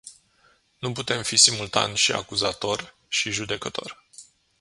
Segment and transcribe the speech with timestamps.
[0.79, 4.05] Nu putem fi simultan și acuzator și judecător.